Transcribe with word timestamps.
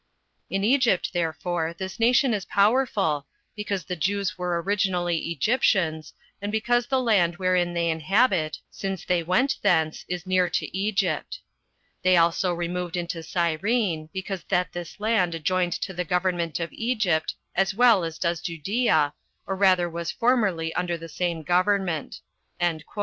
In 0.49 0.63
Egypt, 0.63 1.11
therefore, 1.13 1.75
this 1.77 1.99
nation 1.99 2.33
is 2.33 2.45
powerful, 2.45 3.27
because 3.55 3.85
the 3.85 3.95
Jews 3.95 4.35
were 4.35 4.59
originally 4.59 5.29
Egyptians, 5.29 6.15
and 6.41 6.51
because 6.51 6.87
the 6.87 6.99
land 6.99 7.35
wherein 7.37 7.75
they 7.75 7.87
inhabit, 7.91 8.57
since 8.71 9.05
they 9.05 9.21
went 9.21 9.57
thence, 9.61 10.03
is 10.07 10.25
near 10.25 10.49
to 10.49 10.75
Egypt. 10.75 11.41
They 12.01 12.17
also 12.17 12.51
removed 12.51 12.97
into 12.97 13.21
Cyrene, 13.21 14.09
because 14.11 14.43
that 14.45 14.73
this 14.73 14.99
land 14.99 15.35
adjoined 15.35 15.73
to 15.73 15.93
the 15.93 16.03
government 16.03 16.59
of 16.59 16.73
Egypt, 16.73 17.35
as 17.53 17.75
well 17.75 18.03
as 18.03 18.17
does 18.17 18.41
Judea, 18.41 19.13
or 19.45 19.55
rather 19.55 19.87
was 19.87 20.09
formerly 20.09 20.73
under 20.73 20.97
the 20.97 21.09
same 21.09 21.43
government." 21.43 22.21